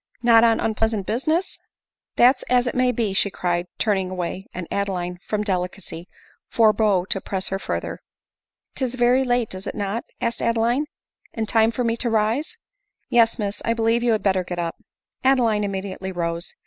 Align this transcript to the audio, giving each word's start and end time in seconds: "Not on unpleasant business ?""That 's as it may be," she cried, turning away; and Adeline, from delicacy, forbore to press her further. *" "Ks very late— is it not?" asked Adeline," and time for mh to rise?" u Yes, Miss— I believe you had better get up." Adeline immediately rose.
"Not 0.33 0.43
on 0.43 0.59
unpleasant 0.59 1.05
business 1.05 1.59
?""That 2.15 2.39
's 2.39 2.43
as 2.49 2.65
it 2.65 2.73
may 2.73 2.91
be," 2.91 3.13
she 3.13 3.29
cried, 3.29 3.67
turning 3.77 4.09
away; 4.09 4.47
and 4.51 4.67
Adeline, 4.71 5.19
from 5.27 5.43
delicacy, 5.43 6.07
forbore 6.49 7.05
to 7.05 7.21
press 7.21 7.49
her 7.49 7.59
further. 7.59 7.99
*" 8.21 8.49
"Ks 8.75 8.95
very 8.95 9.23
late— 9.23 9.53
is 9.53 9.67
it 9.67 9.75
not?" 9.75 10.03
asked 10.19 10.41
Adeline," 10.41 10.87
and 11.35 11.47
time 11.47 11.69
for 11.69 11.83
mh 11.83 11.99
to 11.99 12.09
rise?" 12.09 12.57
u 13.09 13.17
Yes, 13.17 13.37
Miss— 13.37 13.61
I 13.63 13.73
believe 13.75 14.01
you 14.01 14.13
had 14.13 14.23
better 14.23 14.43
get 14.43 14.57
up." 14.57 14.75
Adeline 15.23 15.63
immediately 15.63 16.11
rose. 16.11 16.55